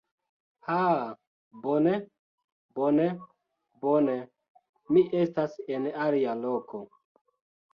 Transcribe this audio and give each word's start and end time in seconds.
Ha! 0.67 0.77
Bone, 1.65 1.93
bone, 2.79 3.05
bone. 3.83 4.17
Mi 4.97 5.05
estas 5.21 5.59
en 5.77 5.87
alia 6.07 6.35
loko. 6.43 6.83